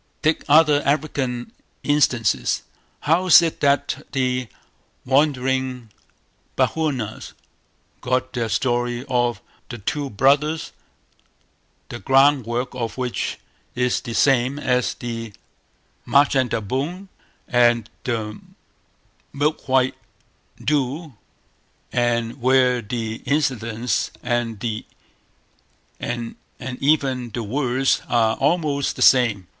Take 0.23 0.41
other 0.49 0.81
African 0.83 1.51
instances. 1.83 2.63
How 3.01 3.27
is 3.27 3.39
it 3.43 3.59
that 3.59 4.03
the 4.13 4.47
wandering 5.05 5.91
Bechuanas 6.57 7.33
got 8.01 8.33
their 8.33 8.49
story 8.49 9.05
of 9.07 9.41
"The 9.69 9.77
Two 9.77 10.09
Brothers", 10.09 10.71
the 11.89 11.99
ground 11.99 12.47
work 12.47 12.73
of 12.73 12.97
which 12.97 13.37
is 13.75 14.01
the 14.01 14.15
same 14.15 14.57
as 14.57 14.95
"The 14.95 15.33
Machandelboom" 16.07 17.09
and 17.47 17.87
the 18.03 18.41
"Milk 19.33 19.67
white 19.69 19.93
Doo", 20.59 21.13
and 21.93 22.41
where 22.41 22.81
the 22.81 23.17
incidents 23.27 24.09
and 24.23 24.63
even 26.59 27.29
the 27.31 27.43
words 27.43 28.01
are 28.09 28.35
almost 28.37 28.95
the 28.95 29.03
same? 29.03 29.47